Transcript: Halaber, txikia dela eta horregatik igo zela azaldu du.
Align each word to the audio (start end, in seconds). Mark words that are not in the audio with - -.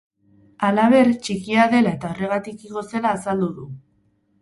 Halaber, 0.67 1.11
txikia 1.27 1.67
dela 1.75 1.93
eta 1.99 2.11
horregatik 2.15 2.67
igo 2.71 2.87
zela 2.91 3.15
azaldu 3.19 3.55
du. 3.63 3.73